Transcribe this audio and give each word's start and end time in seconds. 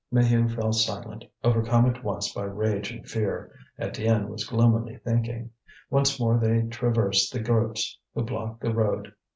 Maheu 0.11 0.49
fell 0.49 0.73
silent, 0.73 1.25
overcome 1.43 1.85
at 1.85 2.03
once 2.03 2.33
by 2.33 2.41
rage 2.41 2.89
and 2.91 3.07
fear. 3.07 3.51
Étienne 3.79 4.29
was 4.29 4.47
gloomily 4.47 4.97
thinking. 5.05 5.51
Once 5.91 6.19
more 6.19 6.39
they 6.39 6.63
traversed 6.69 7.31
the 7.31 7.39
groups 7.39 7.99
who 8.15 8.23
blocked 8.23 8.61
the 8.61 8.73
road. 8.73 9.13